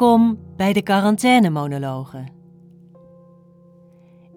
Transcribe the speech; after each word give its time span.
Welkom 0.00 0.38
bij 0.56 0.72
de 0.72 0.82
quarantainemonologen. 0.82 2.28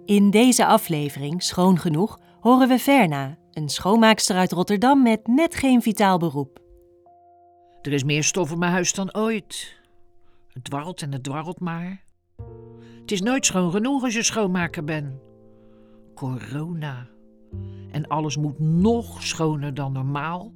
In 0.05 0.29
deze 0.29 0.65
aflevering, 0.65 1.43
schoon 1.43 1.79
genoeg, 1.79 2.19
horen 2.39 2.67
we 2.67 2.79
Verna, 2.79 3.37
een 3.51 3.69
schoonmaakster 3.69 4.35
uit 4.35 4.51
Rotterdam 4.51 5.01
met 5.01 5.27
net 5.27 5.55
geen 5.55 5.81
vitaal 5.81 6.17
beroep. 6.17 6.59
Er 7.81 7.93
is 7.93 8.03
meer 8.03 8.23
stof 8.23 8.51
in 8.51 8.59
mijn 8.59 8.71
huis 8.71 8.93
dan 8.93 9.15
ooit. 9.15 9.81
Het 10.47 10.63
dwarrelt 10.63 11.01
en 11.01 11.11
het 11.11 11.23
dwarrelt 11.23 11.59
maar. 11.59 12.03
Het 13.01 13.11
is 13.11 13.21
nooit 13.21 13.45
schoon 13.45 13.71
genoeg 13.71 14.03
als 14.03 14.13
je 14.13 14.23
schoonmaker 14.23 14.83
bent. 14.83 15.13
Corona. 16.15 17.07
En 17.91 18.07
alles 18.07 18.37
moet 18.37 18.59
nog 18.59 19.23
schoner 19.23 19.73
dan 19.73 19.91
normaal. 19.91 20.51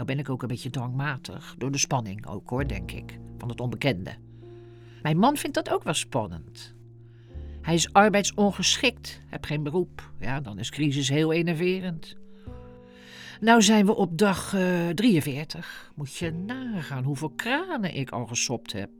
Nou 0.00 0.12
ben 0.12 0.20
ik 0.20 0.30
ook 0.30 0.42
een 0.42 0.48
beetje 0.48 0.70
dwangmatig, 0.70 1.54
door 1.58 1.70
de 1.70 1.78
spanning 1.78 2.26
ook 2.26 2.48
hoor, 2.48 2.68
denk 2.68 2.92
ik, 2.92 3.18
van 3.38 3.48
het 3.48 3.60
onbekende. 3.60 4.14
Mijn 5.02 5.18
man 5.18 5.36
vindt 5.36 5.56
dat 5.56 5.70
ook 5.70 5.82
wel 5.82 5.94
spannend. 5.94 6.74
Hij 7.62 7.74
is 7.74 7.92
arbeidsongeschikt, 7.92 9.20
heb 9.26 9.44
geen 9.44 9.62
beroep. 9.62 10.12
Ja, 10.20 10.40
dan 10.40 10.58
is 10.58 10.70
crisis 10.70 11.08
heel 11.08 11.32
enerverend. 11.32 12.16
Nou 13.40 13.62
zijn 13.62 13.86
we 13.86 13.94
op 13.94 14.18
dag 14.18 14.54
eh 14.54 14.88
43. 14.88 15.92
Moet 15.94 16.14
je 16.14 16.30
nagaan 16.30 17.04
hoeveel 17.04 17.30
kranen 17.30 17.94
ik 17.94 18.10
al 18.10 18.26
gesopt 18.26 18.72
heb. 18.72 18.90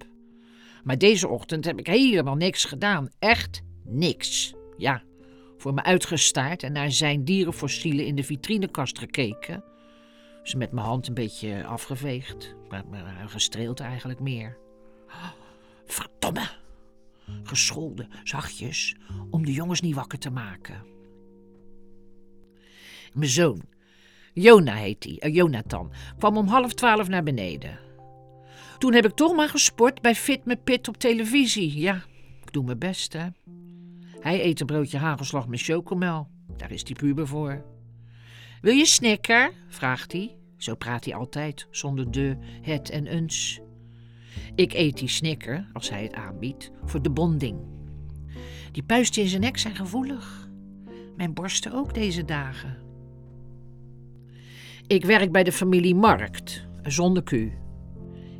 Maar 0.85 0.99
deze 0.99 1.29
ochtend 1.29 1.65
heb 1.65 1.79
ik 1.79 1.87
helemaal 1.87 2.37
niks 2.37 2.65
gedaan. 2.65 3.09
Echt 3.19 3.63
niks. 3.85 4.55
Ja, 4.77 5.03
voor 5.57 5.75
me 5.75 5.83
uitgestaard 5.83 6.63
en 6.63 6.73
naar 6.73 6.91
zijn 6.91 7.25
dierenfossielen 7.25 8.07
in 8.07 8.15
de 8.15 8.25
vitrinekast 8.25 8.99
gekeken. 8.99 9.70
Ze 10.43 10.57
met 10.57 10.73
mijn 10.73 10.87
hand 10.87 11.09
een 11.09 11.15
beetje 11.15 11.65
afgeveegd, 11.65 12.55
gestreeld 13.27 13.81
eigenlijk 13.81 14.21
meer. 14.21 14.59
Verdomme! 15.85 16.49
Gescholden, 17.43 18.09
zachtjes, 18.25 18.97
om 19.31 19.45
de 19.45 19.53
jongens 19.53 19.81
niet 19.81 19.95
wakker 19.95 20.19
te 20.19 20.31
maken. 20.31 20.85
Mijn 23.13 23.31
zoon, 23.31 23.63
Jona 24.33 24.75
heet 24.75 25.05
hij, 25.05 25.19
eh, 25.19 25.35
Jonathan, 25.35 25.93
kwam 26.19 26.37
om 26.37 26.47
half 26.47 26.75
twaalf 26.75 27.09
naar 27.09 27.23
beneden. 27.23 27.79
Toen 28.79 28.93
heb 28.93 29.05
ik 29.05 29.15
toch 29.15 29.37
maar 29.37 29.49
gesport 29.49 30.01
bij 30.01 30.15
Fit 30.15 30.45
Me 30.45 30.57
Pit 30.57 30.89
op 30.89 30.97
televisie. 30.97 31.79
Ja, 31.79 31.95
ik 32.43 32.53
doe 32.53 32.65
mijn 32.65 32.79
best, 32.79 33.13
hè. 33.13 33.27
Hij 34.21 34.45
eet 34.45 34.61
een 34.61 34.67
broodje 34.67 34.99
hagelslag 34.99 35.49
met 35.49 35.63
chocomel. 35.63 36.29
Daar 36.57 36.71
is 36.71 36.85
die 36.85 36.97
puber 36.97 37.27
voor. 37.27 37.65
Wil 38.61 38.75
je 38.75 38.87
snicker? 38.87 39.53
vraagt 39.69 40.13
hij. 40.13 40.37
Zo 40.57 40.75
praat 40.75 41.05
hij 41.05 41.15
altijd, 41.15 41.67
zonder 41.71 42.11
de, 42.11 42.37
het 42.63 42.91
en 42.91 43.07
eens. 43.07 43.61
Ik 44.55 44.73
eet 44.73 44.99
die 44.99 45.09
snicker, 45.09 45.67
als 45.73 45.91
hij 45.91 46.03
het 46.03 46.15
aanbiedt, 46.15 46.71
voor 46.85 47.03
de 47.03 47.11
bonding. 47.11 47.59
Die 48.73 48.83
puisten 48.83 49.23
in 49.23 49.29
zijn 49.29 49.41
nek 49.41 49.59
zijn 49.59 49.77
gevoelig. 49.77 50.49
Mijn 51.17 51.35
borsten 51.35 51.73
ook 51.73 51.95
deze 51.95 52.25
dagen. 52.25 52.79
Ik 54.87 55.05
werk 55.05 55.33
bij 55.33 55.45
de 55.45 55.53
familie 55.53 55.95
Markt, 55.95 56.67
zonder 56.83 57.23
Q. 57.23 57.33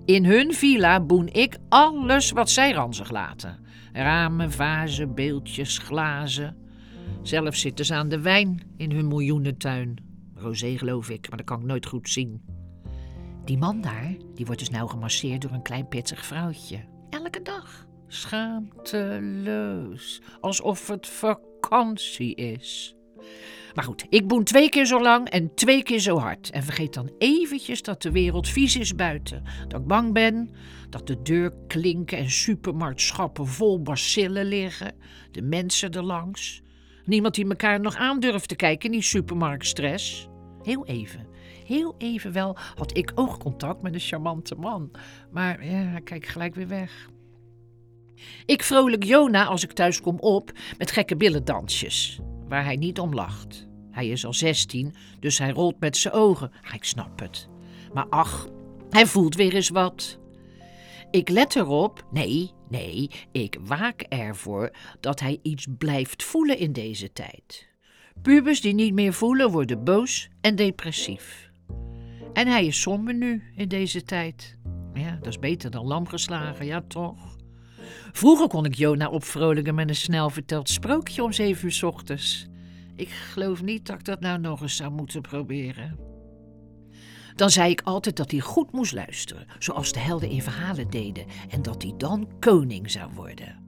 In 0.05 0.25
hun 0.25 0.55
villa 0.55 1.01
boen 1.01 1.29
ik 1.29 1.59
alles 1.69 2.31
wat 2.31 2.51
zij 2.51 2.73
ranzig 2.73 3.11
laten. 3.11 3.59
Ramen, 3.93 4.53
vazen, 4.53 5.15
beeldjes, 5.15 5.79
glazen. 5.79 6.57
Zelf 7.23 7.57
zitten 7.57 7.85
ze 7.85 7.95
aan 7.95 8.09
de 8.09 8.21
wijn 8.21 8.63
in 8.77 8.93
hun 8.93 9.09
miljoenentuin. 9.09 10.10
Rosé 10.41 10.79
geloof 10.79 11.11
ik, 11.11 11.29
maar 11.29 11.39
dat 11.39 11.47
kan 11.47 11.61
ik 11.61 11.67
nooit 11.67 11.87
goed 11.87 12.09
zien. 12.09 12.43
Die 13.45 13.59
man 13.59 13.81
daar, 13.81 14.17
die 14.35 14.47
wordt 14.47 14.61
dus 14.61 14.71
nou 14.71 14.89
gemasseerd 14.89 15.43
door 15.43 15.51
een 15.51 15.63
klein 15.63 15.89
pitsig 15.89 16.25
vrouwtje. 16.25 16.85
Elke 17.11 17.43
dag. 17.43 17.87
Schaamteloos. 18.07 20.23
Alsof 20.41 20.89
het 20.89 21.07
vakantie 21.07 22.35
is. 22.35 22.95
Maar 23.75 23.85
goed, 23.85 24.07
ik 24.09 24.27
boen 24.27 24.45
twee 24.45 24.69
keer 24.69 24.87
zo 24.87 25.03
lang 25.03 25.29
en 25.29 25.55
twee 25.55 25.83
keer 25.83 25.99
zo 25.99 26.19
hard. 26.19 26.51
En 26.51 26.63
vergeet 26.63 26.95
dan 26.95 27.11
eventjes 27.19 27.83
dat 27.83 28.03
de 28.03 28.11
wereld 28.11 28.49
vies 28.49 28.77
is 28.77 28.95
buiten. 28.95 29.43
Dat 29.69 29.81
ik 29.81 29.87
bang 29.87 30.13
ben, 30.13 30.51
dat 30.91 31.07
de 31.07 31.23
deurklinken 31.23 32.19
en 32.19 32.31
supermarktschappen 32.31 33.47
vol 33.47 33.83
bacillen 33.83 34.45
liggen. 34.45 34.95
De 35.31 35.43
mensen 35.43 35.91
erlangs. 35.91 36.63
Niemand 37.11 37.35
die 37.35 37.49
elkaar 37.49 37.81
nog 37.81 37.97
aandurft 37.97 38.49
te 38.49 38.57
kijken 38.57 38.87
in 38.87 38.93
die 38.93 39.03
supermarktstress. 39.03 40.29
Heel 40.63 40.87
even, 40.87 41.27
heel 41.65 41.95
even 41.99 42.33
wel 42.33 42.57
had 42.75 42.97
ik 42.97 43.13
oogcontact 43.15 43.83
met 43.83 43.95
een 43.95 44.01
charmante 44.01 44.55
man. 44.55 44.91
Maar 45.31 45.65
ja, 45.65 45.71
hij 45.71 46.01
kijkt 46.01 46.29
gelijk 46.29 46.55
weer 46.55 46.69
weg. 46.69 47.09
Ik 48.47 48.63
vrolijk 48.63 49.05
Jona 49.05 49.45
als 49.45 49.63
ik 49.63 49.73
thuis 49.73 50.01
kom 50.01 50.19
op 50.19 50.53
met 50.79 50.91
gekke 50.91 51.17
billendansjes, 51.17 52.21
waar 52.49 52.65
hij 52.65 52.77
niet 52.77 53.01
om 53.01 53.15
lacht. 53.15 53.69
Hij 53.91 54.09
is 54.09 54.27
al 54.27 54.35
16, 54.35 54.95
dus 55.21 55.39
hij 55.39 55.51
rolt 55.51 55.81
met 55.81 55.97
zijn 55.97 56.15
ogen. 56.15 56.53
Ah, 56.63 56.75
ik 56.75 56.85
snap 56.85 57.21
het. 57.21 57.49
Maar 57.93 58.07
ach, 58.09 58.49
hij 58.91 59.07
voelt 59.07 59.35
weer 59.35 59.55
eens 59.55 59.69
wat. 59.69 60.19
Ik 61.11 61.29
let 61.29 61.57
erop, 61.57 62.05
nee, 62.11 62.53
nee, 62.71 63.11
ik 63.33 63.59
waak 63.61 64.03
ervoor 64.09 64.71
dat 65.01 65.21
hij 65.21 65.39
iets 65.43 65.67
blijft 65.79 66.23
voelen 66.23 66.59
in 66.59 66.73
deze 66.73 67.13
tijd. 67.13 67.69
Pubers 68.23 68.61
die 68.61 68.75
niet 68.75 68.95
meer 68.95 69.13
voelen 69.13 69.51
worden 69.51 69.85
boos 69.85 70.29
en 70.41 70.57
depressief. 70.57 71.51
En 72.33 72.47
hij 72.47 72.67
is 72.67 72.81
somber 72.81 73.15
nu 73.15 73.43
in 73.57 73.69
deze 73.69 74.03
tijd. 74.03 74.59
Ja, 74.95 75.17
dat 75.17 75.27
is 75.27 75.39
beter 75.39 75.71
dan 75.71 75.87
lam 75.87 76.07
geslagen, 76.07 76.67
ja 76.67 76.83
toch? 76.89 77.37
Vroeger 78.13 78.49
kon 78.49 78.65
ik 78.65 78.75
Jona 78.75 79.09
opvrolijken 79.09 79.75
met 79.75 79.89
een 79.89 79.95
snel 79.95 80.31
verteld 80.31 80.69
sprookje 80.69 81.23
om 81.23 81.33
zeven 81.33 81.65
uur 81.65 81.73
's 81.73 81.83
ochtends. 81.83 82.49
Ik 82.97 83.09
geloof 83.09 83.63
niet 83.63 83.87
dat 83.87 83.99
ik 83.99 84.05
dat 84.05 84.21
nou 84.21 84.41
nog 84.41 84.63
eens 84.63 84.77
zou 84.77 84.91
moeten 84.91 85.21
proberen. 85.21 86.10
Dan 87.41 87.51
zei 87.51 87.71
ik 87.71 87.81
altijd 87.85 88.17
dat 88.17 88.31
hij 88.31 88.41
goed 88.41 88.73
moest 88.73 88.93
luisteren, 88.93 89.47
zoals 89.59 89.93
de 89.93 89.99
helden 89.99 90.29
in 90.29 90.43
verhalen 90.43 90.91
deden, 90.91 91.27
en 91.49 91.63
dat 91.63 91.83
hij 91.83 91.95
dan 91.97 92.29
koning 92.41 92.91
zou 92.91 93.13
worden. 93.15 93.59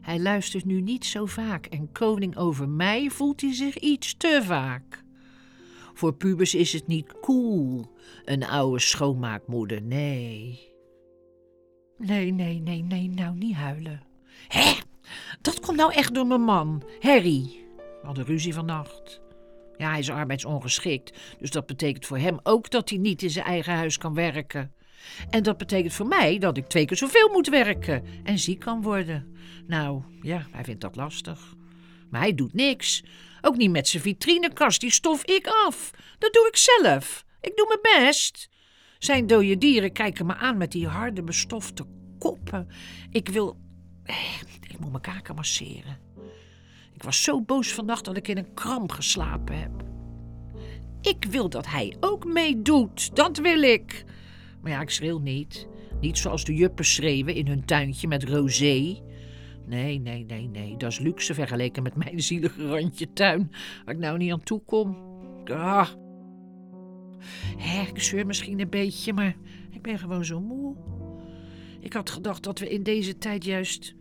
Hij 0.00 0.20
luistert 0.20 0.64
nu 0.64 0.80
niet 0.80 1.04
zo 1.04 1.26
vaak 1.26 1.66
en 1.66 1.92
koning 1.92 2.36
over 2.36 2.68
mij 2.68 3.10
voelt 3.10 3.40
hij 3.40 3.54
zich 3.54 3.78
iets 3.78 4.16
te 4.16 4.40
vaak. 4.44 5.04
Voor 5.94 6.14
pubers 6.14 6.54
is 6.54 6.72
het 6.72 6.86
niet 6.86 7.14
cool, 7.20 7.94
een 8.24 8.44
oude 8.44 8.80
schoonmaakmoeder, 8.80 9.82
nee. 9.82 10.72
Nee, 11.98 12.32
nee, 12.32 12.60
nee, 12.60 12.82
nee, 12.82 13.08
nou 13.08 13.36
niet 13.36 13.54
huilen. 13.54 14.02
Hé, 14.48 14.72
dat 15.40 15.60
komt 15.60 15.76
nou 15.76 15.92
echt 15.92 16.14
door 16.14 16.26
mijn 16.26 16.44
man, 16.44 16.82
Harry. 17.00 17.64
We 17.76 18.06
hadden 18.06 18.24
ruzie 18.24 18.54
vannacht. 18.54 19.23
Ja, 19.76 19.90
hij 19.90 19.98
is 19.98 20.10
arbeidsongeschikt, 20.10 21.18
dus 21.38 21.50
dat 21.50 21.66
betekent 21.66 22.06
voor 22.06 22.18
hem 22.18 22.38
ook 22.42 22.70
dat 22.70 22.88
hij 22.88 22.98
niet 22.98 23.22
in 23.22 23.30
zijn 23.30 23.44
eigen 23.46 23.72
huis 23.74 23.98
kan 23.98 24.14
werken. 24.14 24.72
En 25.30 25.42
dat 25.42 25.56
betekent 25.56 25.92
voor 25.92 26.06
mij 26.06 26.38
dat 26.38 26.56
ik 26.56 26.66
twee 26.66 26.84
keer 26.84 26.96
zoveel 26.96 27.28
moet 27.28 27.48
werken 27.48 28.04
en 28.24 28.38
ziek 28.38 28.58
kan 28.60 28.82
worden. 28.82 29.36
Nou, 29.66 30.02
ja, 30.22 30.46
hij 30.50 30.64
vindt 30.64 30.80
dat 30.80 30.96
lastig. 30.96 31.54
Maar 32.10 32.20
hij 32.20 32.34
doet 32.34 32.54
niks. 32.54 33.02
Ook 33.40 33.56
niet 33.56 33.70
met 33.70 33.88
zijn 33.88 34.02
vitrinekast, 34.02 34.80
die 34.80 34.90
stof 34.90 35.24
ik 35.24 35.46
af. 35.46 35.90
Dat 36.18 36.32
doe 36.32 36.46
ik 36.46 36.56
zelf. 36.56 37.24
Ik 37.40 37.56
doe 37.56 37.78
mijn 37.82 38.04
best. 38.06 38.48
Zijn 38.98 39.26
dode 39.26 39.58
dieren 39.58 39.92
kijken 39.92 40.26
me 40.26 40.34
aan 40.34 40.56
met 40.56 40.72
die 40.72 40.86
harde 40.86 41.22
bestofte 41.22 41.84
koppen. 42.18 42.68
Ik 43.10 43.28
wil... 43.28 43.56
eh, 44.04 44.16
Ik 44.68 44.78
moet 44.78 44.90
mijn 44.90 45.02
kaken 45.02 45.34
masseren. 45.34 45.98
Ik 46.94 47.02
was 47.02 47.22
zo 47.22 47.42
boos 47.42 47.72
vannacht 47.72 48.04
dat 48.04 48.16
ik 48.16 48.28
in 48.28 48.38
een 48.38 48.54
kramp 48.54 48.92
geslapen 48.92 49.58
heb. 49.58 49.84
Ik 51.00 51.24
wil 51.24 51.48
dat 51.48 51.66
hij 51.66 51.96
ook 52.00 52.24
meedoet. 52.24 53.16
Dat 53.16 53.38
wil 53.38 53.62
ik. 53.62 54.04
Maar 54.60 54.72
ja, 54.72 54.80
ik 54.80 54.90
schreeuw 54.90 55.18
niet. 55.18 55.68
Niet 56.00 56.18
zoals 56.18 56.44
de 56.44 56.54
juppen 56.54 56.84
schreeuwen 56.84 57.34
in 57.34 57.46
hun 57.46 57.64
tuintje 57.64 58.08
met 58.08 58.24
rosé. 58.24 59.02
Nee, 59.66 59.98
nee, 59.98 60.24
nee, 60.24 60.48
nee. 60.48 60.76
Dat 60.76 60.90
is 60.90 60.98
luxe 60.98 61.34
vergeleken 61.34 61.82
met 61.82 61.96
mijn 61.96 62.22
zielige 62.22 62.66
randje 62.68 63.12
tuin, 63.12 63.50
waar 63.84 63.94
ik 63.94 64.00
nou 64.00 64.18
niet 64.18 64.32
aan 64.32 64.42
toe 64.42 64.62
kom. 64.64 64.96
Ah. 65.44 65.88
Hè, 67.56 67.88
ik 67.88 68.02
zeur 68.02 68.26
misschien 68.26 68.60
een 68.60 68.70
beetje, 68.70 69.12
maar 69.12 69.36
ik 69.70 69.82
ben 69.82 69.98
gewoon 69.98 70.24
zo 70.24 70.40
moe. 70.40 70.76
Ik 71.80 71.92
had 71.92 72.10
gedacht 72.10 72.42
dat 72.42 72.58
we 72.58 72.68
in 72.68 72.82
deze 72.82 73.18
tijd 73.18 73.44
juist... 73.44 73.94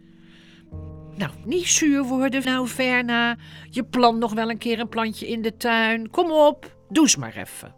Nou, 1.17 1.31
niet 1.45 1.67
zuur 1.67 2.03
worden, 2.03 2.43
nou 2.43 2.67
Verna. 2.67 3.37
Je 3.69 3.83
plant 3.83 4.19
nog 4.19 4.33
wel 4.33 4.49
een 4.49 4.57
keer 4.57 4.79
een 4.79 4.89
plantje 4.89 5.27
in 5.27 5.41
de 5.41 5.57
tuin. 5.57 6.09
Kom 6.09 6.31
op, 6.31 6.77
doe 6.89 7.03
eens 7.03 7.15
maar 7.15 7.35
even. 7.35 7.75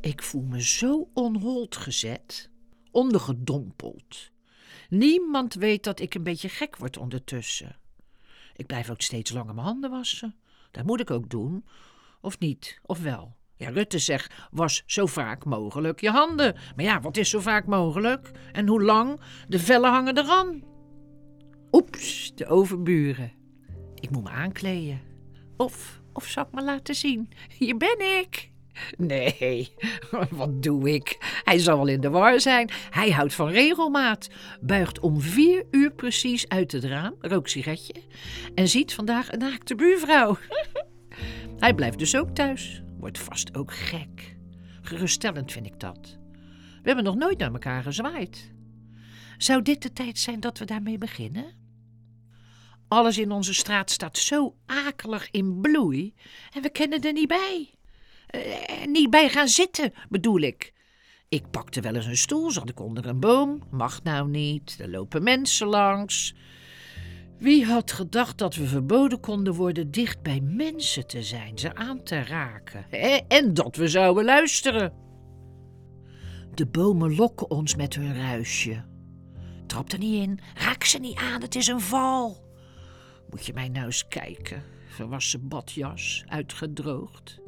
Ik 0.00 0.22
voel 0.22 0.42
me 0.42 0.62
zo 0.62 1.10
onhold 1.14 1.76
gezet, 1.76 2.50
ondergedompeld. 2.90 4.30
Niemand 4.88 5.54
weet 5.54 5.84
dat 5.84 6.00
ik 6.00 6.14
een 6.14 6.22
beetje 6.22 6.48
gek 6.48 6.76
word 6.76 6.96
ondertussen. 6.96 7.76
Ik 8.56 8.66
blijf 8.66 8.90
ook 8.90 9.00
steeds 9.02 9.30
langer 9.30 9.54
mijn 9.54 9.66
handen 9.66 9.90
wassen. 9.90 10.36
Dat 10.70 10.84
moet 10.84 11.00
ik 11.00 11.10
ook 11.10 11.30
doen. 11.30 11.64
Of 12.20 12.38
niet, 12.38 12.80
of 12.82 12.98
wel. 12.98 13.36
Ja, 13.60 13.68
Rutte 13.68 13.98
zegt, 13.98 14.34
was 14.50 14.82
zo 14.86 15.06
vaak 15.06 15.44
mogelijk 15.44 16.00
je 16.00 16.10
handen. 16.10 16.56
Maar 16.76 16.84
ja, 16.84 17.00
wat 17.00 17.16
is 17.16 17.30
zo 17.30 17.40
vaak 17.40 17.66
mogelijk? 17.66 18.30
En 18.52 18.66
hoe 18.66 18.82
lang? 18.82 19.20
De 19.48 19.58
vellen 19.58 19.90
hangen 19.90 20.18
eraan. 20.18 20.62
Oeps, 21.72 22.34
de 22.34 22.46
overburen. 22.46 23.32
Ik 23.94 24.10
moet 24.10 24.22
me 24.22 24.30
aankleden. 24.30 25.00
Of, 25.56 26.00
of 26.12 26.26
zal 26.26 26.44
ik 26.44 26.52
me 26.52 26.62
laten 26.62 26.94
zien? 26.94 27.28
Hier 27.58 27.76
ben 27.76 28.18
ik. 28.18 28.50
Nee, 28.96 29.72
wat 30.30 30.62
doe 30.62 30.90
ik? 30.94 31.40
Hij 31.44 31.58
zal 31.58 31.76
wel 31.76 31.86
in 31.86 32.00
de 32.00 32.10
war 32.10 32.40
zijn. 32.40 32.70
Hij 32.90 33.10
houdt 33.10 33.34
van 33.34 33.48
regelmaat. 33.48 34.28
Buigt 34.60 35.00
om 35.00 35.20
vier 35.20 35.64
uur 35.70 35.92
precies 35.92 36.48
uit 36.48 36.72
het 36.72 36.84
raam, 36.84 37.14
rookt 37.20 37.50
sigaretje 37.50 38.02
en 38.54 38.68
ziet 38.68 38.94
vandaag 38.94 39.32
een 39.32 39.38
naakte 39.38 39.74
buurvrouw. 39.74 40.36
Hij 41.58 41.74
blijft 41.74 41.98
dus 41.98 42.16
ook 42.16 42.30
thuis. 42.30 42.82
Wordt 43.00 43.18
vast 43.18 43.54
ook 43.54 43.74
gek. 43.74 44.36
Geruststellend 44.82 45.52
vind 45.52 45.66
ik 45.66 45.80
dat. 45.80 46.18
We 46.82 46.86
hebben 46.86 47.04
nog 47.04 47.14
nooit 47.14 47.38
naar 47.38 47.52
elkaar 47.52 47.82
gezwaaid. 47.82 48.52
Zou 49.38 49.62
dit 49.62 49.82
de 49.82 49.92
tijd 49.92 50.18
zijn 50.18 50.40
dat 50.40 50.58
we 50.58 50.64
daarmee 50.64 50.98
beginnen? 50.98 51.58
Alles 52.88 53.18
in 53.18 53.30
onze 53.30 53.54
straat 53.54 53.90
staat 53.90 54.18
zo 54.18 54.56
akelig 54.66 55.30
in 55.30 55.60
bloei 55.60 56.14
en 56.52 56.62
we 56.62 56.70
kennen 56.70 57.00
er 57.00 57.12
niet 57.12 57.28
bij. 57.28 57.74
Eh, 58.26 58.86
niet 58.86 59.10
bij 59.10 59.28
gaan 59.28 59.48
zitten, 59.48 59.92
bedoel 60.08 60.40
ik. 60.40 60.72
Ik 61.28 61.50
pakte 61.50 61.80
wel 61.80 61.94
eens 61.94 62.06
een 62.06 62.16
stoel, 62.16 62.50
zat 62.50 62.68
ik 62.68 62.80
onder 62.80 63.06
een 63.06 63.20
boom. 63.20 63.62
Mag 63.70 64.02
nou 64.02 64.28
niet, 64.28 64.76
er 64.80 64.90
lopen 64.90 65.22
mensen 65.22 65.66
langs. 65.66 66.34
Wie 67.40 67.64
had 67.64 67.92
gedacht 67.92 68.38
dat 68.38 68.54
we 68.54 68.66
verboden 68.66 69.20
konden 69.20 69.54
worden 69.54 69.90
dicht 69.90 70.22
bij 70.22 70.40
mensen 70.40 71.06
te 71.06 71.22
zijn, 71.22 71.58
ze 71.58 71.74
aan 71.74 72.02
te 72.02 72.22
raken? 72.22 72.90
En 73.28 73.54
dat 73.54 73.76
we 73.76 73.88
zouden 73.88 74.24
luisteren. 74.24 74.92
De 76.54 76.66
bomen 76.66 77.14
lokken 77.14 77.50
ons 77.50 77.76
met 77.76 77.94
hun 77.94 78.14
ruisje. 78.14 78.84
Trap 79.66 79.92
er 79.92 79.98
niet 79.98 80.22
in, 80.22 80.40
raak 80.54 80.84
ze 80.84 80.98
niet 80.98 81.18
aan, 81.18 81.42
het 81.42 81.54
is 81.54 81.66
een 81.66 81.80
val. 81.80 82.36
Moet 83.30 83.46
je 83.46 83.52
mij 83.52 83.68
nou 83.68 83.84
eens 83.86 84.08
kijken. 84.08 84.62
Verwassen 84.88 85.48
badjas, 85.48 86.24
uitgedroogd. 86.26 87.40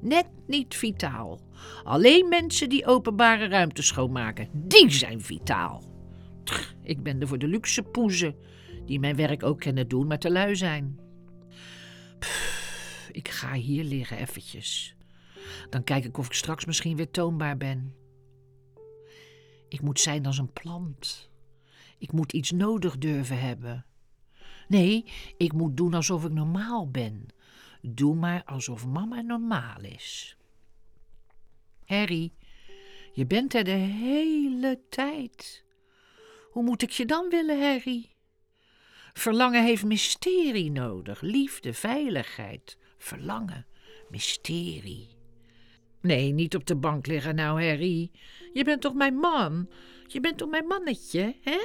Net 0.00 0.26
niet 0.46 0.74
vitaal. 0.74 1.40
Alleen 1.84 2.28
mensen 2.28 2.68
die 2.68 2.86
openbare 2.86 3.48
ruimte 3.48 3.82
schoonmaken, 3.82 4.48
die 4.52 4.90
zijn 4.90 5.20
vitaal. 5.20 5.82
ik 6.82 7.02
ben 7.02 7.20
er 7.20 7.28
voor 7.28 7.38
de 7.38 7.48
luxe 7.48 7.82
poezen, 7.82 8.34
die 8.84 9.00
mijn 9.00 9.16
werk 9.16 9.42
ook 9.42 9.60
kennen 9.60 9.88
doen, 9.88 10.06
maar 10.06 10.18
te 10.18 10.30
lui 10.30 10.56
zijn. 10.56 10.98
ik 13.12 13.28
ga 13.28 13.52
hier 13.52 13.84
liggen 13.84 14.18
eventjes. 14.18 14.96
Dan 15.70 15.84
kijk 15.84 16.04
ik 16.04 16.18
of 16.18 16.26
ik 16.26 16.32
straks 16.32 16.64
misschien 16.64 16.96
weer 16.96 17.10
toonbaar 17.10 17.56
ben. 17.56 17.94
Ik 19.68 19.80
moet 19.80 20.00
zijn 20.00 20.26
als 20.26 20.38
een 20.38 20.52
plant. 20.52 21.30
Ik 21.98 22.12
moet 22.12 22.32
iets 22.32 22.50
nodig 22.50 22.98
durven 22.98 23.40
hebben. 23.40 23.84
Nee, 24.68 25.04
ik 25.36 25.52
moet 25.52 25.76
doen 25.76 25.94
alsof 25.94 26.24
ik 26.24 26.32
normaal 26.32 26.90
ben. 26.90 27.26
Doe 27.82 28.14
maar 28.14 28.44
alsof 28.44 28.86
mama 28.86 29.20
normaal 29.20 29.80
is. 29.80 30.36
Harry, 31.84 32.32
je 33.12 33.26
bent 33.26 33.54
er 33.54 33.64
de 33.64 33.70
hele 33.70 34.80
tijd. 34.88 35.64
Hoe 36.50 36.62
moet 36.62 36.82
ik 36.82 36.90
je 36.90 37.06
dan 37.06 37.28
willen, 37.28 37.60
Harry? 37.60 38.10
Verlangen 39.12 39.64
heeft 39.64 39.84
mysterie 39.84 40.70
nodig. 40.70 41.20
Liefde, 41.20 41.74
veiligheid. 41.74 42.78
Verlangen, 42.98 43.66
mysterie. 44.10 45.08
Nee, 46.00 46.32
niet 46.32 46.54
op 46.54 46.66
de 46.66 46.76
bank 46.76 47.06
liggen 47.06 47.34
nou, 47.34 47.64
Harry. 47.64 48.10
Je 48.52 48.64
bent 48.64 48.80
toch 48.80 48.94
mijn 48.94 49.14
man? 49.14 49.68
Je 50.06 50.20
bent 50.20 50.38
toch 50.38 50.50
mijn 50.50 50.66
mannetje, 50.66 51.36
hè? 51.42 51.58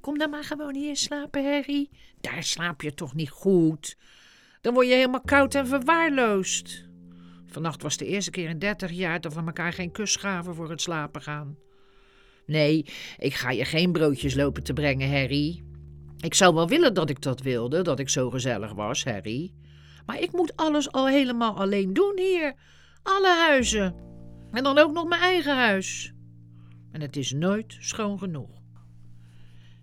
Kom 0.00 0.18
dan 0.18 0.30
maar 0.30 0.44
gewoon 0.44 0.74
hier 0.74 0.96
slapen, 0.96 1.44
Harry. 1.44 1.88
Daar 2.20 2.42
slaap 2.42 2.82
je 2.82 2.94
toch 2.94 3.14
niet 3.14 3.30
goed. 3.30 3.96
Dan 4.60 4.74
word 4.74 4.86
je 4.86 4.94
helemaal 4.94 5.20
koud 5.20 5.54
en 5.54 5.66
verwaarloosd. 5.66 6.88
Vannacht 7.46 7.82
was 7.82 7.96
de 7.96 8.06
eerste 8.06 8.30
keer 8.30 8.48
in 8.48 8.58
dertig 8.58 8.90
jaar 8.90 9.20
dat 9.20 9.34
we 9.34 9.42
elkaar 9.46 9.72
geen 9.72 9.92
kus 9.92 10.16
gaven 10.16 10.54
voor 10.54 10.70
het 10.70 10.80
slapen 10.80 11.22
gaan. 11.22 11.58
Nee, 12.46 12.86
ik 13.18 13.34
ga 13.34 13.50
je 13.50 13.64
geen 13.64 13.92
broodjes 13.92 14.34
lopen 14.34 14.62
te 14.62 14.72
brengen, 14.72 15.10
Harry. 15.10 15.62
Ik 16.22 16.34
zou 16.34 16.54
wel 16.54 16.68
willen 16.68 16.94
dat 16.94 17.10
ik 17.10 17.22
dat 17.22 17.40
wilde, 17.40 17.82
dat 17.82 17.98
ik 17.98 18.08
zo 18.08 18.30
gezellig 18.30 18.72
was, 18.72 19.04
Harry. 19.04 19.52
Maar 20.06 20.20
ik 20.20 20.32
moet 20.32 20.56
alles 20.56 20.92
al 20.92 21.08
helemaal 21.08 21.56
alleen 21.56 21.92
doen 21.92 22.18
hier. 22.18 22.54
Alle 23.02 23.34
huizen. 23.48 23.94
En 24.50 24.62
dan 24.62 24.78
ook 24.78 24.92
nog 24.92 25.08
mijn 25.08 25.20
eigen 25.20 25.56
huis. 25.56 26.12
En 26.92 27.00
het 27.00 27.16
is 27.16 27.32
nooit 27.32 27.76
schoon 27.80 28.18
genoeg. 28.18 28.50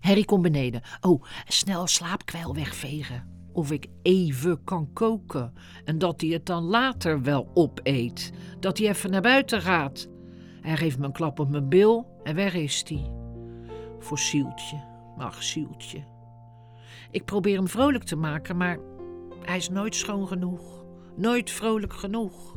Harry 0.00 0.24
komt 0.24 0.42
beneden. 0.42 0.82
Oh, 1.00 1.24
snel 1.46 1.86
slaapkwijl 1.86 2.54
wegvegen. 2.54 3.48
Of 3.52 3.70
ik 3.70 3.86
even 4.02 4.64
kan 4.64 4.92
koken. 4.92 5.52
En 5.84 5.98
dat 5.98 6.20
hij 6.20 6.30
het 6.30 6.46
dan 6.46 6.62
later 6.62 7.22
wel 7.22 7.50
opeet. 7.54 8.32
Dat 8.60 8.78
hij 8.78 8.88
even 8.88 9.10
naar 9.10 9.20
buiten 9.20 9.60
gaat. 9.60 10.08
Hij 10.60 10.76
geeft 10.76 10.98
me 10.98 11.04
een 11.04 11.12
klap 11.12 11.38
op 11.38 11.48
mijn 11.48 11.68
bil 11.68 12.20
en 12.22 12.34
weg 12.34 12.54
is 12.54 12.84
hij. 12.88 13.10
Fossieltje. 13.98 14.84
Ach, 15.18 15.42
zieltje. 15.42 16.18
Ik 17.10 17.24
probeer 17.24 17.56
hem 17.56 17.68
vrolijk 17.68 18.04
te 18.04 18.16
maken, 18.16 18.56
maar 18.56 18.78
hij 19.42 19.56
is 19.56 19.68
nooit 19.68 19.94
schoon 19.94 20.28
genoeg. 20.28 20.84
Nooit 21.16 21.50
vrolijk 21.50 21.92
genoeg. 21.92 22.56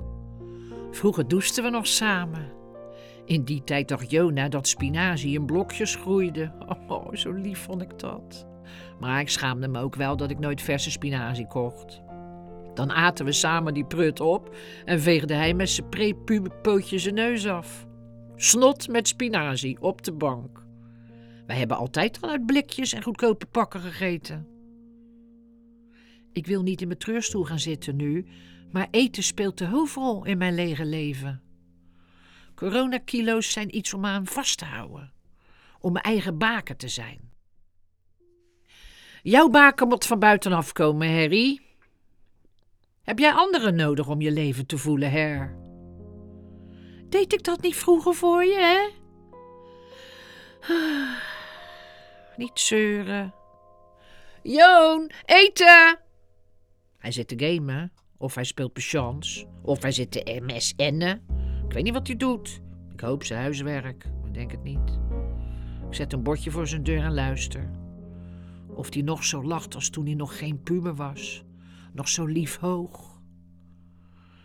Vroeger 0.91 1.27
douchten 1.27 1.63
we 1.63 1.69
nog 1.69 1.87
samen. 1.87 2.51
In 3.25 3.43
die 3.43 3.63
tijd 3.63 3.87
dacht 3.87 4.11
Jona 4.11 4.49
dat 4.49 4.67
spinazie 4.67 5.39
in 5.39 5.45
blokjes 5.45 5.95
groeide. 5.95 6.51
Oh, 6.87 7.13
zo 7.13 7.31
lief 7.31 7.59
vond 7.59 7.81
ik 7.81 7.99
dat. 7.99 8.47
Maar 8.99 9.19
ik 9.19 9.29
schaamde 9.29 9.67
me 9.67 9.79
ook 9.79 9.95
wel 9.95 10.17
dat 10.17 10.31
ik 10.31 10.39
nooit 10.39 10.61
verse 10.61 10.91
spinazie 10.91 11.47
kocht. 11.47 12.01
Dan 12.73 12.91
aten 12.91 13.25
we 13.25 13.31
samen 13.31 13.73
die 13.73 13.85
prut 13.85 14.19
op 14.19 14.55
en 14.85 14.99
veegde 15.01 15.33
hij 15.33 15.53
met 15.53 15.69
zijn 15.69 15.89
prepube 15.89 16.83
zijn 16.85 17.13
neus 17.13 17.47
af. 17.47 17.87
Snot 18.35 18.87
met 18.87 19.07
spinazie 19.07 19.81
op 19.81 20.03
de 20.03 20.11
bank. 20.11 20.62
Wij 21.45 21.57
hebben 21.57 21.77
altijd 21.77 22.21
al 22.21 22.29
uit 22.29 22.45
blikjes 22.45 22.93
en 22.93 23.03
goedkope 23.03 23.45
pakken 23.45 23.79
gegeten. 23.79 24.47
Ik 26.31 26.47
wil 26.47 26.61
niet 26.61 26.81
in 26.81 26.87
mijn 26.87 26.99
treurstoel 26.99 27.43
gaan 27.43 27.59
zitten 27.59 27.95
nu, 27.95 28.27
maar 28.71 28.87
eten 28.91 29.23
speelt 29.23 29.57
de 29.57 29.67
hoofdrol 29.67 30.25
in 30.25 30.37
mijn 30.37 30.55
lege 30.55 30.85
leven. 30.85 31.41
Coronakilo's 32.55 33.51
zijn 33.51 33.75
iets 33.75 33.93
om 33.93 34.05
aan 34.05 34.27
vast 34.27 34.57
te 34.57 34.65
houden. 34.65 35.13
Om 35.79 35.91
mijn 35.91 36.05
eigen 36.05 36.37
baken 36.37 36.77
te 36.77 36.87
zijn. 36.87 37.31
Jouw 39.23 39.49
baken 39.49 39.87
moet 39.87 40.05
van 40.05 40.19
buitenaf 40.19 40.71
komen, 40.71 41.19
Harry. 41.19 41.59
Heb 43.03 43.19
jij 43.19 43.31
anderen 43.31 43.75
nodig 43.75 44.07
om 44.07 44.21
je 44.21 44.31
leven 44.31 44.65
te 44.65 44.77
voelen, 44.77 45.11
her? 45.11 45.57
Deed 47.09 47.33
ik 47.33 47.43
dat 47.43 47.61
niet 47.61 47.75
vroeger 47.75 48.13
voor 48.13 48.43
je, 48.45 48.59
hè? 48.59 49.01
Niet 52.37 52.59
zeuren. 52.59 53.33
Joon, 54.43 55.11
eten! 55.25 55.99
Hij 56.97 57.11
zit 57.11 57.27
te 57.27 57.45
gamen, 57.45 57.91
of 58.17 58.35
hij 58.35 58.43
speelt 58.43 58.73
patience, 58.73 59.47
of 59.61 59.81
hij 59.81 59.91
zit 59.91 60.11
te 60.11 60.41
MSN'en. 60.43 61.25
Ik 61.67 61.73
weet 61.73 61.83
niet 61.83 61.93
wat 61.93 62.07
hij 62.07 62.15
doet. 62.15 62.61
Ik 62.91 62.99
hoop 62.99 63.23
zijn 63.23 63.41
huiswerk, 63.41 64.05
maar 64.21 64.33
denk 64.33 64.51
het 64.51 64.63
niet. 64.63 64.99
Ik 65.87 65.95
zet 65.95 66.13
een 66.13 66.23
bordje 66.23 66.51
voor 66.51 66.67
zijn 66.67 66.83
deur 66.83 67.03
en 67.03 67.13
luister. 67.13 67.71
Of 68.67 68.93
hij 68.93 69.01
nog 69.01 69.23
zo 69.23 69.43
lacht 69.43 69.75
als 69.75 69.89
toen 69.89 70.05
hij 70.05 70.15
nog 70.15 70.37
geen 70.37 70.61
puber 70.61 70.95
was. 70.95 71.43
Nog 71.93 72.07
zo 72.07 72.25
lief 72.25 72.57
hoog. 72.57 73.21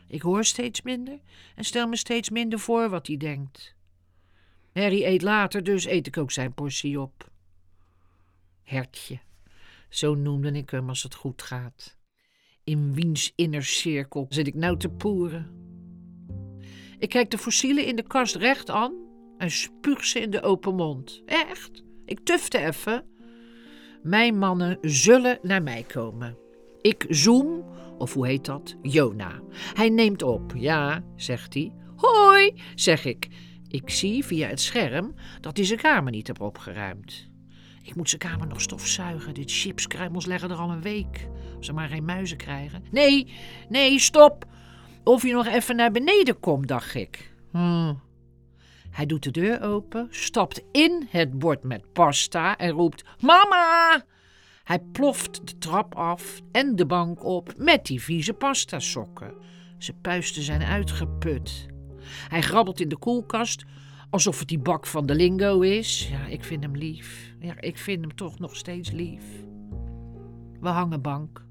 Ik 0.09 0.23
hoor 0.23 0.45
steeds 0.45 0.83
minder 0.83 1.21
en 1.55 1.65
stel 1.65 1.89
me 1.89 1.97
steeds 1.97 2.31
minder 2.31 2.59
voor 2.59 2.89
wat 2.89 3.07
hij 3.07 3.17
denkt. 3.17 3.77
Harry 4.73 5.05
eet 5.05 5.23
later, 5.23 5.65
dus 5.65 5.87
eet 5.87 6.07
ik 6.07 6.17
ook 6.17 6.31
zijn 6.31 6.55
portie 6.55 7.01
op. 7.01 7.28
Hertje, 8.69 9.21
zo 9.89 10.15
noemde 10.15 10.53
ik 10.53 10.71
hem 10.71 10.89
als 10.89 11.03
het 11.03 11.15
goed 11.15 11.43
gaat. 11.43 11.97
In 12.65 12.95
wiens 12.95 13.33
innercirkel 13.35 14.27
zit 14.29 14.47
ik 14.47 14.55
nou 14.55 14.79
te 14.79 14.89
poeren. 14.89 15.51
Ik 16.99 17.09
kijk 17.09 17.31
de 17.31 17.39
fossielen 17.39 17.87
in 17.87 17.97
de 17.97 18.03
kast 18.03 18.35
recht 18.35 18.71
aan 18.71 18.95
en 19.39 19.51
spuug 19.51 20.05
ze 20.05 20.21
in 20.21 20.31
de 20.31 20.43
open 20.43 20.75
mond. 20.75 21.23
Echt, 21.27 21.83
ik 22.05 22.21
tufte 22.25 22.59
even. 22.59 23.05
Mijn 24.03 24.39
mannen 24.39 24.79
zullen 24.81 25.39
naar 25.43 25.63
mij 25.63 25.83
komen. 25.83 26.37
Ik 26.81 27.07
zoom, 27.09 27.65
of 27.99 28.15
hoe 28.15 28.27
heet 28.27 28.45
dat? 28.45 28.77
Jona. 28.83 29.41
Hij 29.53 29.89
neemt 29.89 30.23
op. 30.23 30.53
Ja, 30.57 31.05
zegt 31.17 31.55
hij. 31.55 31.73
Hoi, 31.97 32.63
zeg 32.75 33.05
ik. 33.05 33.29
Ik 33.69 33.91
zie 33.91 34.25
via 34.25 34.49
het 34.49 34.61
scherm 34.61 35.15
dat 35.41 35.57
hij 35.57 35.67
zijn 35.67 35.79
kamer 35.79 36.13
niet 36.13 36.27
heeft 36.27 36.41
opgeruimd. 36.41 37.28
Ik 37.89 37.95
moet 37.95 38.09
zijn 38.09 38.21
kamer 38.21 38.47
nog 38.47 38.61
stofzuigen. 38.61 39.35
Dit 39.35 39.51
chipskruimels 39.51 40.27
leggen 40.27 40.51
er 40.51 40.57
al 40.57 40.71
een 40.71 40.83
week. 40.83 41.29
Als 41.57 41.67
ze 41.67 41.73
maar 41.73 41.89
geen 41.89 42.05
muizen 42.05 42.37
krijgen. 42.37 42.85
Nee, 42.91 43.33
nee, 43.69 43.99
stop. 43.99 44.45
of 45.05 45.23
je 45.23 45.33
nog 45.33 45.47
even 45.47 45.77
naar 45.77 45.91
beneden 45.91 46.41
komt, 46.41 46.69
dacht 46.69 46.95
ik. 46.95 47.33
Hm. 47.51 47.95
Hij 48.91 49.07
doet 49.07 49.23
de 49.23 49.31
deur 49.31 49.63
open, 49.63 50.09
stapt 50.11 50.63
in 50.73 51.07
het 51.11 51.39
bord 51.39 51.63
met 51.63 51.93
pasta 51.93 52.57
en 52.57 52.71
roept: 52.71 53.05
Mama! 53.21 54.05
Hij 54.65 54.79
ploft 54.93 55.47
de 55.47 55.59
trap 55.59 55.95
af 55.95 56.41
en 56.53 56.77
de 56.77 56.87
bank 56.87 57.25
op 57.25 57.53
met 57.57 57.87
die 57.87 58.03
vieze 58.03 58.33
pastasokken. 58.33 59.35
Zijn 59.79 60.01
puisten 60.01 60.43
zijn 60.43 60.63
uitgeput. 60.63 61.67
Hij 62.29 62.41
grabbelt 62.41 62.81
in 62.81 62.89
de 62.89 62.99
koelkast 62.99 63.65
alsof 64.11 64.39
het 64.39 64.49
die 64.49 64.59
bak 64.59 64.87
van 64.87 65.07
de 65.07 65.15
lingo 65.15 65.61
is. 65.61 66.09
Ja, 66.11 66.27
ik 66.27 66.45
vind 66.45 66.63
hem 66.63 66.77
lief. 66.77 67.35
Ja, 67.41 67.61
ik 67.61 67.79
vind 67.79 68.01
hem 68.01 68.15
toch 68.15 68.39
nog 68.39 68.57
steeds 68.57 68.91
lief. 68.91 69.25
We 70.61 70.69
hangen 70.69 71.03
bank. 71.03 71.47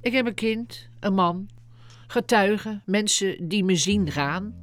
Ik 0.00 0.12
heb 0.12 0.26
een 0.26 0.34
kind, 0.34 0.88
een 1.00 1.14
man, 1.14 1.48
getuigen, 2.06 2.82
mensen 2.86 3.48
die 3.48 3.64
me 3.64 3.76
zien 3.76 4.10
gaan. 4.10 4.54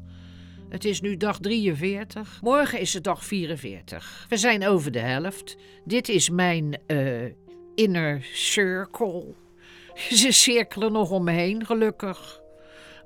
Het 0.70 0.86
is 0.86 1.02
nu 1.02 1.18
dag 1.18 1.40
43. 1.40 2.40
Morgen 2.42 2.80
is 2.80 2.94
het 2.94 3.04
dag 3.04 3.26
44. 3.26 4.26
We 4.30 4.38
zijn 4.38 4.68
over 4.68 4.92
de 4.92 5.00
helft. 5.00 5.58
Dit 5.86 6.10
is 6.10 6.30
mijn 6.30 6.80
uh, 6.88 7.32
inner 7.76 8.24
circle. 8.34 9.34
Ze 10.10 10.32
cirkelen 10.32 10.92
nog 10.92 11.12
om 11.12 11.24
me 11.24 11.32
heen, 11.32 11.66
gelukkig. 11.66 12.42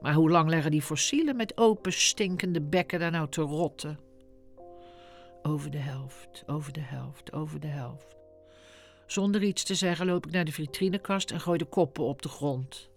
Maar 0.03 0.13
hoe 0.13 0.29
lang 0.29 0.49
leggen 0.49 0.71
die 0.71 0.81
fossielen 0.81 1.35
met 1.35 1.57
open 1.57 1.93
stinkende 1.93 2.61
bekken 2.61 2.99
daar 2.99 3.11
nou 3.11 3.29
te 3.29 3.41
rotten? 3.41 3.99
Over 5.41 5.71
de 5.71 5.77
helft, 5.77 6.43
over 6.47 6.73
de 6.73 6.81
helft, 6.81 7.33
over 7.33 7.59
de 7.59 7.67
helft. 7.67 8.15
Zonder 9.05 9.43
iets 9.43 9.63
te 9.63 9.75
zeggen 9.75 10.05
loop 10.05 10.25
ik 10.25 10.31
naar 10.31 10.45
de 10.45 10.51
vitrinekast 10.51 11.31
en 11.31 11.39
gooi 11.39 11.57
de 11.57 11.65
koppen 11.65 12.03
op 12.03 12.21
de 12.21 12.29
grond. 12.29 12.89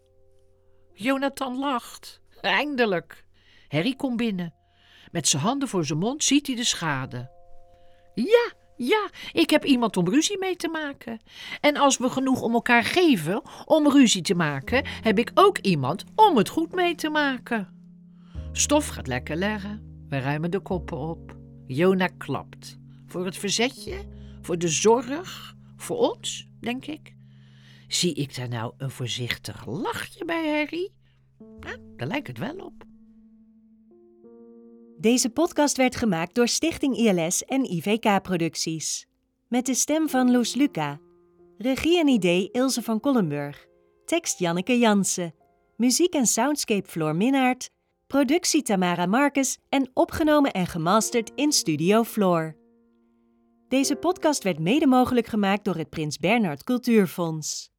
Jonathan 0.92 1.58
lacht. 1.58 2.20
Eindelijk. 2.40 3.25
Harry 3.68 3.94
komt 3.94 4.16
binnen. 4.16 4.54
Met 5.10 5.28
zijn 5.28 5.42
handen 5.42 5.68
voor 5.68 5.84
zijn 5.84 5.98
mond 5.98 6.25
ziet 6.25 6.46
hij 6.46 6.56
de 6.56 6.64
schade. 6.64 7.30
Ja, 8.14 8.52
ja, 8.76 9.11
ik 9.33 9.50
heb 9.50 9.64
iemand 9.64 9.97
om 9.97 10.09
ruzie 10.09 10.38
mee 10.38 10.56
te 10.56 10.68
maken. 10.68 11.21
En 11.61 11.76
als 11.76 11.97
we 11.99 12.11
genoeg 12.11 12.42
om 12.42 12.54
elkaar 12.54 12.85
geven 12.85 13.42
om 13.64 13.90
ruzie 13.90 14.23
te 14.23 14.35
maken, 14.35 14.87
heb 14.87 15.18
ik 15.18 15.30
ook 15.35 15.59
iemand 15.59 16.04
om 16.14 16.37
het 16.37 16.49
goed 16.49 16.75
mee 16.75 16.95
te 16.95 17.11
maken. 17.11 17.68
Stof 18.52 18.88
gaat 18.88 19.06
lekker 19.06 19.37
leggen. 19.37 20.04
We 20.09 20.18
ruimen 20.18 20.50
de 20.50 20.61
koppen 20.61 20.99
op. 20.99 21.37
Jona 21.66 22.06
klapt. 22.18 22.78
Voor 23.06 23.25
het 23.25 23.37
verzetje, 23.37 24.04
voor 24.40 24.59
de 24.59 24.68
zorg, 24.68 25.56
voor 25.76 25.97
ons, 25.97 26.49
denk 26.61 26.87
ik. 26.87 27.14
Zie 27.88 28.14
ik 28.14 28.37
daar 28.37 28.49
nou 28.49 28.73
een 28.76 28.90
voorzichtig 28.90 29.66
lachje 29.66 30.25
bij 30.25 30.59
Harry? 30.59 30.90
Nou, 31.61 31.76
daar 31.97 32.09
lijkt 32.09 32.26
het 32.26 32.38
wel 32.38 32.56
op. 32.56 32.85
Deze 34.98 35.30
podcast 35.30 35.76
werd 35.76 35.96
gemaakt 35.96 36.34
door 36.34 36.48
Stichting 36.48 36.96
ILS 36.96 37.44
en 37.44 37.64
IVK 37.72 38.22
Producties. 38.22 39.06
Met 39.48 39.66
de 39.66 39.74
stem 39.74 40.08
van 40.08 40.30
Loes 40.30 40.54
Luca. 40.54 41.00
Regie 41.58 41.98
en 41.98 42.08
idee 42.08 42.50
Ilse 42.50 42.82
van 42.82 43.00
Kollenburg. 43.00 43.66
Tekst 44.04 44.38
Janneke 44.38 44.78
Jansen. 44.78 45.34
Muziek 45.76 46.14
en 46.14 46.26
soundscape 46.26 46.88
Floor 46.88 47.16
Minnaert. 47.16 47.70
Productie 48.06 48.62
Tamara 48.62 49.06
Marcus 49.06 49.58
en 49.68 49.90
opgenomen 49.94 50.52
en 50.52 50.66
gemasterd 50.66 51.30
in 51.34 51.52
Studio 51.52 52.04
Floor. 52.04 52.56
Deze 53.68 53.96
podcast 53.96 54.42
werd 54.42 54.58
mede 54.58 54.86
mogelijk 54.86 55.26
gemaakt 55.26 55.64
door 55.64 55.76
het 55.76 55.90
Prins 55.90 56.18
Bernhard 56.18 56.64
Cultuurfonds. 56.64 57.70